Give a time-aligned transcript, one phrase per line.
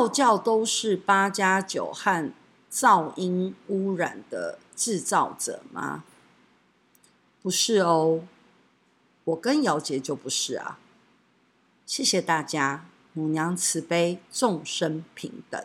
[0.00, 2.32] 道教都是八加九和
[2.72, 6.04] 噪音污染的制造者吗？
[7.42, 8.22] 不是哦，
[9.24, 10.78] 我跟姚杰就不是啊。
[11.84, 15.62] 谢谢大家，母娘慈悲，众生平等。